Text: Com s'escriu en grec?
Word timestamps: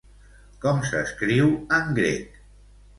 Com 0.63 0.81
s'escriu 0.93 1.55
en 1.81 1.95
grec? 2.03 2.45